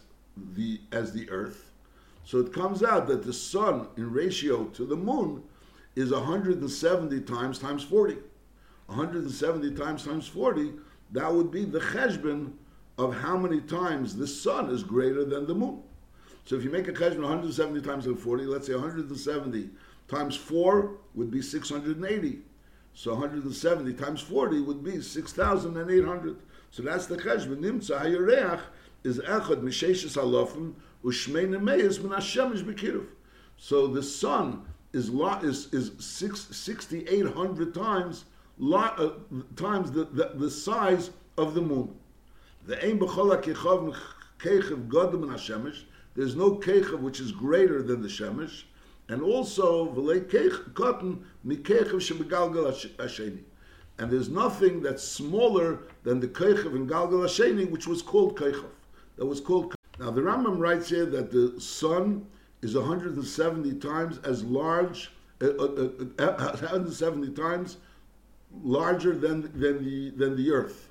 [0.56, 1.69] the as the earth,
[2.30, 5.42] so it comes out that the sun in ratio to the moon
[5.96, 8.18] is 170 times times 40.
[8.86, 10.74] 170 times times 40,
[11.12, 12.52] that would be the cheshbon
[13.00, 15.82] of how many times the sun is greater than the moon.
[16.46, 19.68] So if you make a cheshbon 170 times 40, let's say 170
[20.08, 22.42] times 4 would be 680.
[22.94, 26.36] So 170 times 40 would be 6,800.
[26.70, 27.58] So that's the cheshbon.
[27.58, 28.62] Nimtza hayareach
[29.04, 33.08] is echad misheshes halofim ushmein meis min hashemish bekiruv.
[33.58, 38.26] So the sun is is is six, 6,800 times
[38.74, 39.12] uh,
[39.56, 41.96] times the, the, the size of the moon.
[42.66, 43.96] The aim b'chol kechav
[44.40, 45.84] kechav godem min hashemish.
[46.16, 48.64] There's no kechav which is greater than the shemesh
[49.10, 49.88] and also
[50.74, 53.40] cotton asheni.
[53.98, 58.70] And there's nothing that's smaller than the kechav in galgal which was called kechav.
[59.20, 59.76] That was called.
[60.00, 62.26] Now the Rambam writes here that the sun
[62.62, 67.78] is 170 times as large, uh, uh, uh, 170 times
[68.64, 70.88] larger than than the than the earth.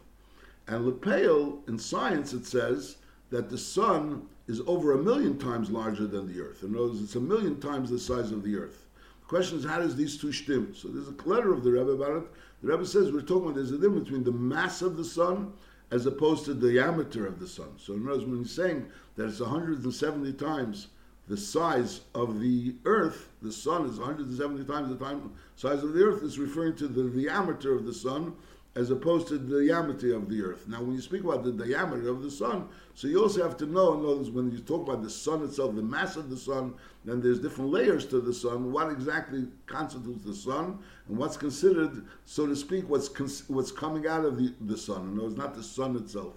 [0.66, 2.98] And Lepel in science it says
[3.30, 6.62] that the sun is over a million times larger than the Earth.
[6.62, 8.86] In other words, it's a million times the size of the Earth.
[9.20, 10.74] The question is, how does these two stem?
[10.74, 12.22] So there's a letter of the Rebbe about it.
[12.62, 15.52] The Rebbe says we're talking about there's a difference between the mass of the sun
[15.90, 17.70] as opposed to the diameter of the sun.
[17.78, 20.88] So in other words, when he's saying that it's 170 times
[21.28, 26.02] the size of the Earth, the sun is 170 times the time, size of the
[26.02, 28.34] Earth, is referring to the diameter of the sun
[28.74, 30.68] as opposed to the diameter of the earth.
[30.68, 33.66] Now, when you speak about the diameter of the sun, so you also have to
[33.66, 36.36] know, in other words, when you talk about the sun itself, the mass of the
[36.36, 38.70] sun, then there's different layers to the sun.
[38.72, 40.78] What exactly constitutes the sun,
[41.08, 43.08] and what's considered, so to speak, what's
[43.48, 45.08] what's coming out of the, the sun.
[45.08, 46.34] In other words, not the sun itself.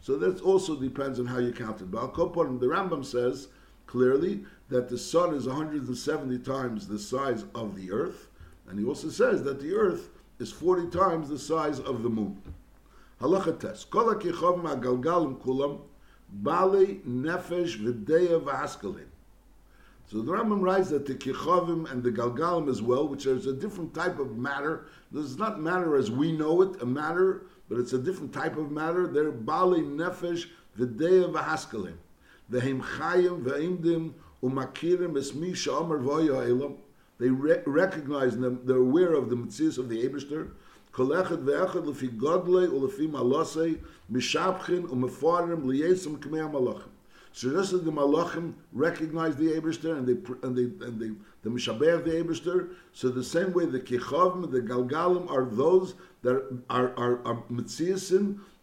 [0.00, 1.90] So that also depends on how you count it.
[1.90, 3.48] But the Rambam says
[3.86, 8.28] clearly that the sun is 170 times the size of the earth,
[8.68, 10.08] and he also says that the earth
[10.42, 12.36] is 40 times the size of the moon.
[13.20, 13.90] Halacha test.
[13.90, 15.80] Kol ha-kichov ma-galgalim um kulam
[16.32, 19.06] bali nefesh v'deya v'askalin.
[20.10, 23.52] So the Rambam writes that the kichovim and the galgalim as well, which is a
[23.52, 24.86] different type of matter.
[25.12, 28.56] This is not matter as we know it, a matter, but it's a different type
[28.56, 29.06] of matter.
[29.06, 31.94] They're bali nefesh v'deya v'askalin.
[32.50, 36.78] V'hem chayim v'imdim umakirim esmi sha'amar v'oya elam.
[37.22, 40.50] They re- recognize them, they're aware of the mitzvahs of the Eberster.
[40.90, 43.78] Kol echad ve'echad lefi godle ulefi malosei
[44.10, 46.88] mishapchin umefarim liyesem k'mei malachim.
[47.32, 51.12] So just as the malachim recognize the Eberster and they and they and they
[51.44, 56.60] the mishaber the Eberster, so the same way the kichavim, the galgalim are those that
[56.68, 57.36] are are, are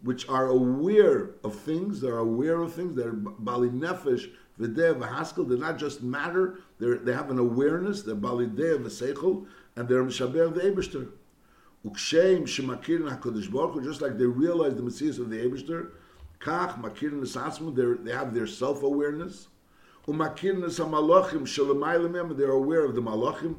[0.01, 5.57] which are aware of things, they're aware of things, they're Bali Nefesh, V'deh V'haskel, they're
[5.57, 9.45] not just matter, they have an awareness, they're Bali Deh V'seichel,
[9.75, 11.09] and they're Mishaber the Eberster.
[11.85, 15.91] Ukshem Shemakirin HaKadosh Baruch Hu, just like they realize the Messiah of the Eberster,
[16.41, 19.47] Kach Makirin Esasmu, they have their self-awareness,
[20.07, 23.55] Umakirin Esamalachim Shalamayim, they're aware of the Malachim,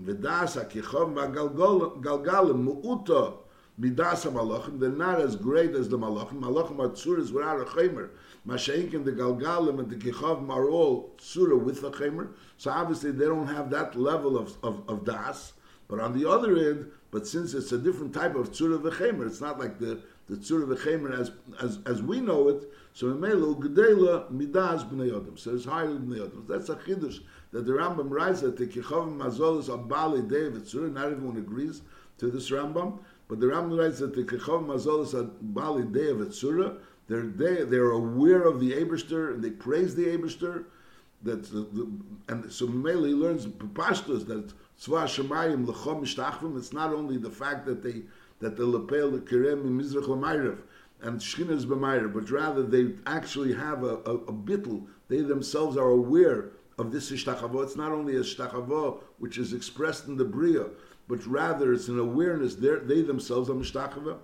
[0.00, 1.14] V'das HaKichov
[2.02, 3.34] Galgalim Mu'uta,
[3.78, 6.40] Midas HaMalachim, they're not as great as the Malachim.
[6.40, 7.64] Malachim are tzuras without a
[8.46, 8.52] chemer.
[8.52, 12.28] Mashainkin, the Galgalim and the Kichavim are all tzura with the chemer.
[12.56, 15.54] So obviously they don't have that level of, of, of das.
[15.88, 19.40] But on the other end, but since it's a different type of tzura v'chemer, it's
[19.40, 22.68] not like the, the tzura v'chemer as, as, as we know it.
[22.92, 25.36] So Mimelo Gedela Midas B'nei Adam.
[25.36, 26.46] So it's higher than B'nei.
[26.46, 27.20] That's a chiddush
[27.52, 30.92] that the Rambam writes that the Kichavim Mazolis are Bali David Tzura.
[30.92, 31.82] Not everyone agrees
[32.18, 33.00] to this Rambam.
[33.30, 36.78] But the Rambam writes that the Kechav Mazolis at Bali Day of Etzura,
[37.10, 40.66] they're, they, they're aware of the Eberster and they praise the Eberster.
[41.22, 41.90] That the, the,
[42.28, 46.56] and so Mele learns Pashtus that Tzva Shemayim Lechom.
[46.56, 48.02] It's not only the fact that they
[48.38, 50.58] that the Lepel the Kerem Mizrach Lamayrev
[51.02, 54.80] and Shechina is but rather they actually have a, a, a.
[55.08, 57.62] They themselves are aware of this Ishtachavo.
[57.64, 60.66] It's not only a Ishtachavo which is expressed in the Bria,
[61.08, 62.54] but rather it's an awareness.
[62.54, 64.18] They're, they themselves are mishtachava.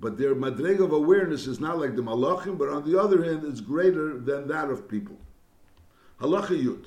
[0.00, 3.44] But their madreg of awareness is not like the malachim, but on the other hand,
[3.44, 5.18] it's greater than that of people.
[6.20, 6.86] Halacha yut.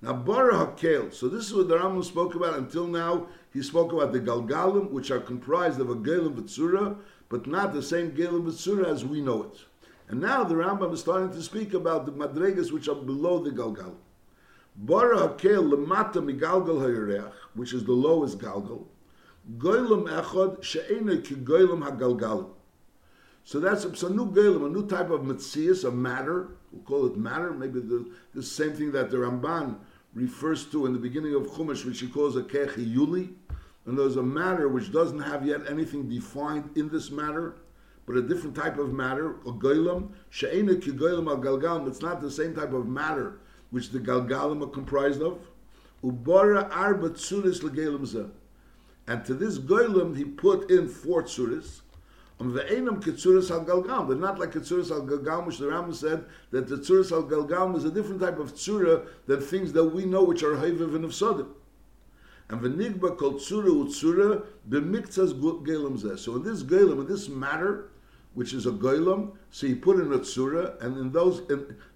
[0.00, 1.12] Now, bara hakel.
[1.12, 3.28] So this is what the Rambam spoke about until now.
[3.52, 6.96] He spoke about the galgalim, which are comprised of a gelim v'tzura,
[7.28, 9.58] but not the same gelim v'tzura as we know it.
[10.08, 13.50] And now the Rambam is starting to speak about the madregas which are below the
[13.50, 13.96] galgalim.
[14.76, 18.86] Bara hakel lemata migalgal hayareach, which is the lowest galgal.
[19.58, 22.50] Goylem echad she'ena ki goylem hagalgal.
[23.44, 26.48] So that's a, new goylem, a new type of mitzias, a matter.
[26.72, 27.52] We'll call it matter.
[27.52, 29.76] Maybe the, the same thing that the Ramban
[30.14, 33.34] refers to in the beginning of Chumash, which he calls a kechi yuli.
[33.84, 37.54] And there's a matter which doesn't have yet anything defined in this matter,
[38.04, 40.08] but a different type of matter, a goylem.
[40.30, 41.86] She'ena ki goylem hagalgal.
[41.86, 43.38] It's not the same type of matter
[43.70, 45.38] which the Galgalim are comprised of.
[46.02, 48.30] Ubara arba tzuris legelim
[49.08, 51.80] And to this goylem he put in four tzuris.
[52.40, 54.08] Um ve'enam ketzuris al galgam.
[54.08, 57.76] They're not like ketzuris al galgam, which the Rambam said that the tzuris al galgam
[57.76, 61.04] is a different type of tzura than things that we know which are hayviv and
[61.04, 61.54] of Sodom.
[62.48, 67.90] And v'nigba kol tzura utzura b'miktzas gelim So in this gelim, in this matter,
[68.34, 71.40] which is a goylem, so he put in a tzura, and in those,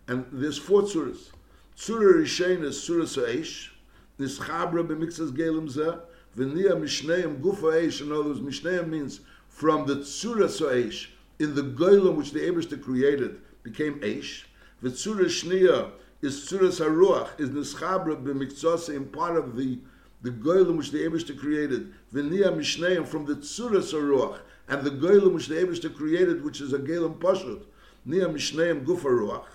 [0.09, 1.31] and there's four tzuras.
[1.75, 3.71] Surah Rishain is Surah Sa'esh,
[4.19, 6.01] Nischabra b'mixas gelim zeh,
[6.37, 11.63] v'niya mishneim gufa eish, in other words, mishneim means from the Surah Sa'esh, in the
[11.63, 14.45] Goylem which the Eberste created, became Eish.
[14.83, 15.91] V'tzura Shniya
[16.23, 19.79] is Surah Saruach, is Nischabra b'mixase, in part of the
[20.23, 24.39] the Goylem which the Eberste created, v'niya mishneim from the Tzura Saruach,
[24.69, 27.63] and the Goylem which the Eberste created, which is a Gelem Pashut,
[28.07, 29.47] niya mishneim gufa ruach.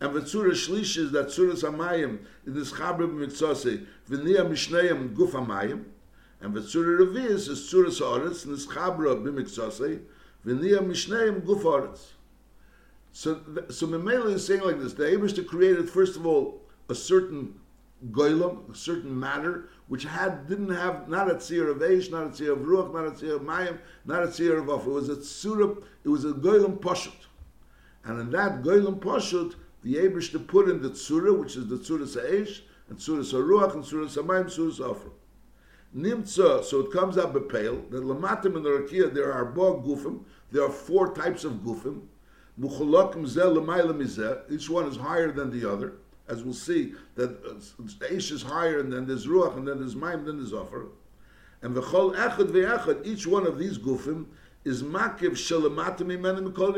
[0.00, 5.30] And the Tzura Shlish is that Tzura Samayim in this Chabra B'mitzose, V'niyah Mishnayim Guf
[5.30, 5.84] Amayim,
[6.40, 10.00] and the Tzura Reviz is Tzura Sa'aretz in this Chabra B'mitzose,
[10.46, 12.12] V'niyah Mishnayim Guf Aretz.
[13.12, 17.58] So, so Memela is saying like this, the Eberster created, first of all, a certain
[18.10, 22.28] goylem, a certain matter, which had didn't have not a tzir of Eish, not a
[22.28, 24.86] tzir of Ruach, not a tzir of Mayim, not a tzir of Af.
[24.86, 27.14] It was a tzura, it was a goylem poshut.
[28.04, 31.76] And in that goylem poshut, the Abish to put in the Tzura, which is the
[31.76, 35.10] Tzura Sa'esh, and Tzura Saruach, and Tzura Samayim, Tzura Safra.
[35.94, 40.24] Nimtza, so it comes out Bepale, that Lamatim and the Rakia, there are Bo Gufim,
[40.50, 42.02] there are four types of Gufim,
[42.60, 45.94] Muchalokim Zeh Lamayla Mizeh, each one is higher than the other,
[46.28, 49.94] as we'll see, that uh, Eish is higher, and then there's Ruach, and then there's
[49.94, 50.86] Mayim, then there's Afar.
[51.62, 54.26] And V'chol Echad V'echad, each one of these Gufim,
[54.64, 56.72] is Makiv Shalamatim Imenim Kol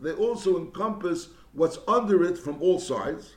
[0.00, 3.34] They also encompass what's under it from all sides.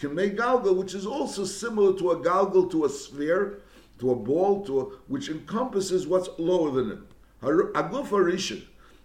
[0.00, 3.60] Kimei galgal, which is also similar to a galgal, to a sphere,
[4.00, 6.98] to a ball, to a, which encompasses what's lower than it.
[7.42, 8.64] Aguf harishin,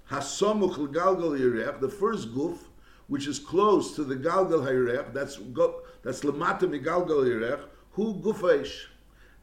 [0.10, 2.58] hasamuch galgal yirech, the first guf,
[3.08, 5.38] which is close to the galgal hayrech, that's
[6.04, 7.60] that's lemata migalgal
[7.96, 8.86] gufaish.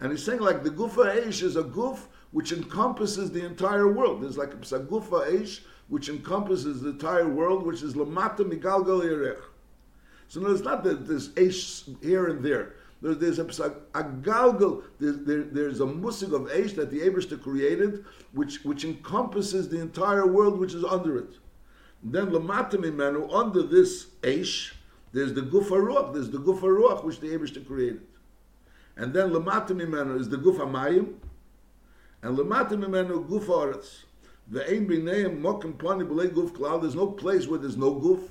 [0.01, 2.01] And he's saying like the gufa eish is a guf
[2.33, 4.23] which encompasses the entire world.
[4.23, 9.37] There's like a gufa eish which encompasses the entire world, which is Lamata Migalgal.
[10.29, 12.77] So no, it's not that there's Aish here and there.
[13.03, 17.43] There's, there's a, a galgal, there's, there, there's a musig of Eish that the Abishta
[17.43, 21.31] created, which, which encompasses the entire world which is under it.
[22.05, 24.73] then Lamatim Imenu, under this Eish,
[25.13, 28.03] there's the Gufa there's the Gufa which the Abishta created.
[28.97, 31.15] And then Lamatim Imenu is the Gufa Mayim,
[32.23, 34.05] and Lamatim Imenu Gufa Aretz.
[34.49, 38.29] The Ein B'neim Mokim Pani B'lei Guf Cloud, there's no place where there's no Guf.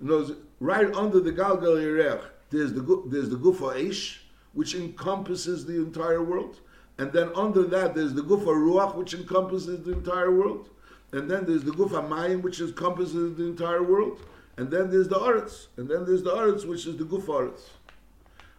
[0.00, 2.22] You right under the Galgal Yerech,
[2.54, 4.18] there's the there's the Gufa Eish,
[4.52, 6.60] which encompasses the entire world,
[6.98, 10.70] and then under that there's the Gufa Ruach, which encompasses the entire world,
[11.12, 14.20] and then there's the Gufa Mayim, which encompasses the entire world,
[14.56, 17.62] and then there's the Aretz, and then there's the Aretz, which is the Gufa Aretz.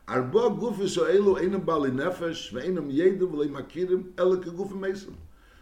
[0.08, 5.16] Arba gufis elu einam bali nefesh ve'einam yedim v'lei makirim ele ke gufim mesim.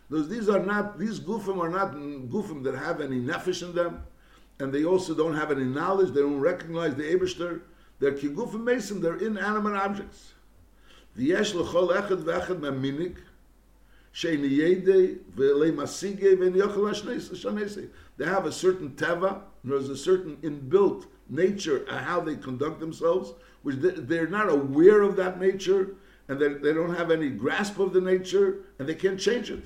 [0.09, 4.03] These are not these gufim are not gufim that have any nefesh in them,
[4.59, 6.13] and they also don't have any knowledge.
[6.13, 7.61] They don't recognize the Eibushter.
[8.03, 9.01] They're kigufim mesim.
[9.01, 10.33] They're inanimate objects.
[11.15, 12.59] L'chol echad v'echad
[14.43, 15.71] yedei v'lei
[16.35, 17.89] v'en yochel.
[18.17, 19.43] They have a certain teva.
[19.63, 23.31] There's a certain inbuilt nature of how they conduct themselves,
[23.61, 25.95] which they're not aware of that nature,
[26.27, 29.63] and they, don't have any grasp of the nature, and they can't change it.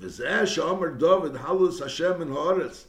[0.00, 2.86] David, Halus Hashem and Haaretz,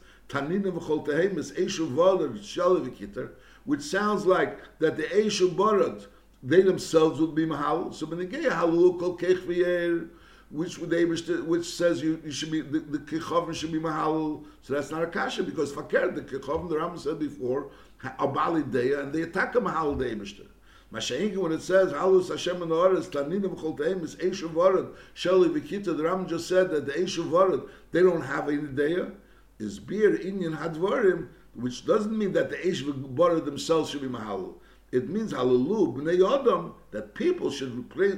[2.40, 3.30] Shalavikiter,
[3.68, 6.08] which sounds like that the Eshu Barad,
[6.42, 7.92] they themselves would be Mahal.
[7.94, 10.08] So get Halul Kol Kech V'yer,
[10.50, 14.46] which would they which says you, you should be the, the kichovim should be mahal.
[14.62, 17.70] So that's not a kasha because fakir the kichovim the Rambam said before
[18.02, 20.46] abali deya and they attack a mahal day mishter.
[20.94, 25.86] Masha'inkin when it says halus Hashem and Oretz taninim cholteim is eshu varad sheli vikita
[25.98, 29.12] the Rambam just said that the eshu varad they don't have any deya
[29.60, 34.56] is bir inyan hadvarim which doesn't mean that the eshu varad themselves should be Mahalul.
[34.92, 38.14] It means halalu b'nei adam that people should pray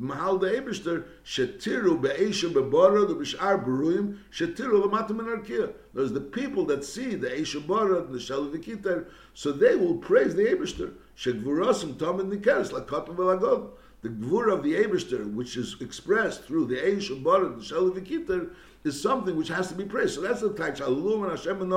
[0.00, 5.74] Mahal the Eberster, Shetiru be'esha be'bara, the b'shar beruim, Shetiru l'matam anarkia.
[5.92, 10.44] There's the people that see the Esha Bara, the Shalavikitar, so they will praise the
[10.44, 10.94] Eberster.
[11.18, 13.72] Shegvurasim tam in nikeres, lakatam v'lagod.
[14.00, 18.52] The gvur of the Eberster, which is expressed through the Esha Bara, the Shalavikitar,
[18.84, 20.14] is something which has to be praised.
[20.14, 21.76] So that's the type, Shalom and Hashem and the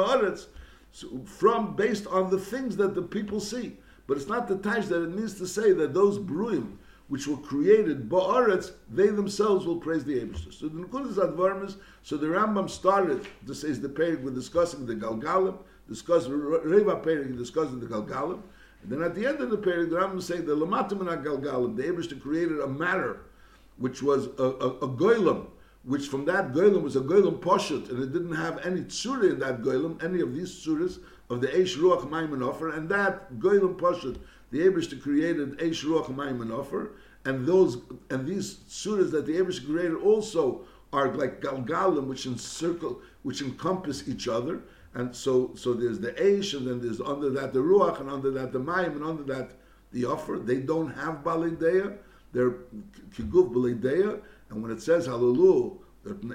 [1.25, 3.77] From, based on the things that the people see.
[4.05, 6.77] But it's not the touch that it means to say that those bruim,
[7.07, 10.53] which were created ba'aretz, they themselves will praise the Ebershter.
[10.53, 14.95] So the Nekudas Advarmis, so the Rambam started, this is the period we're discussing the
[14.95, 18.41] Galgalim, discuss Reva period, discussing the Galgalim,
[18.83, 21.83] and then at the end of the period, the Rambam say the Lamatim Galgalim, the
[21.83, 23.21] Ebershter created a matter,
[23.77, 24.87] which was a, a, a
[25.83, 29.39] which from that goylem was a goylem poshut, and it didn't have any tsura in
[29.39, 33.75] that goylem, any of these tsuras of the Eish Ruach Maimon offer, and that goylem
[33.75, 34.17] poshut
[34.53, 36.91] the Abishta created Eish Ruach Mayim and Ofer,
[37.25, 37.77] and those
[38.11, 40.61] and these surahs that the Abishta created also
[40.93, 44.61] are like galgalim, which encircle, which encompass each other.
[44.93, 48.29] And so, so there's the Eish, and then there's under that the Ruach, and under
[48.29, 49.53] that the Mayim, and under that
[49.91, 50.37] the Offer.
[50.37, 51.97] They don't have Balideya.
[52.31, 52.51] They're
[53.15, 54.21] Kiguv Balideya.
[54.53, 55.71] And when it says Hallelujah,
[56.03, 56.29] that an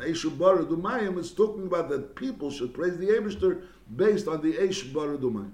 [0.00, 3.62] Eish it's talking about that people should praise the Abishter
[3.94, 5.50] based on the Eish Bara Dumayim.